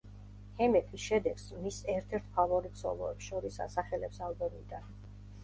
[0.61, 4.91] ჰემეტი შედეგს მის ერთ-ერთ ფავორიტ სოლოებს შორის ასახელებს ალბომიდან.